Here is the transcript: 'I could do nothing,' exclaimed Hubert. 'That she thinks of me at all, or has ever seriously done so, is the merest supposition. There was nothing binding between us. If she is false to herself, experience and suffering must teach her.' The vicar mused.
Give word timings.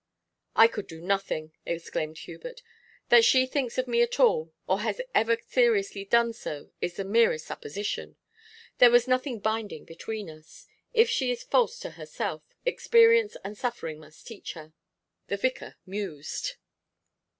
'I 0.55 0.67
could 0.69 0.87
do 0.87 0.99
nothing,' 0.99 1.53
exclaimed 1.63 2.17
Hubert. 2.17 2.63
'That 3.09 3.23
she 3.23 3.45
thinks 3.45 3.77
of 3.77 3.87
me 3.87 4.01
at 4.01 4.19
all, 4.19 4.51
or 4.65 4.79
has 4.79 4.99
ever 5.13 5.37
seriously 5.39 6.05
done 6.05 6.33
so, 6.33 6.71
is 6.81 6.95
the 6.95 7.03
merest 7.03 7.45
supposition. 7.45 8.15
There 8.79 8.89
was 8.89 9.07
nothing 9.07 9.37
binding 9.37 9.85
between 9.85 10.27
us. 10.27 10.65
If 10.91 11.07
she 11.07 11.29
is 11.29 11.43
false 11.43 11.77
to 11.81 11.91
herself, 11.91 12.41
experience 12.65 13.37
and 13.43 13.55
suffering 13.55 13.99
must 13.99 14.25
teach 14.25 14.53
her.' 14.53 14.73
The 15.27 15.37
vicar 15.37 15.75
mused. 15.85 16.53